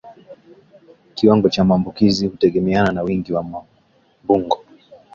[1.15, 3.43] Kiwango cha maambukizi hutegemeana na wingi wa
[4.23, 4.65] mbungo